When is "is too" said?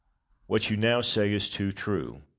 1.31-1.71